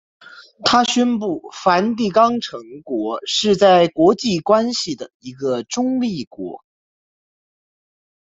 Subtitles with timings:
[0.65, 6.63] 它宣布梵蒂冈城国是在国际关系的一个中立国。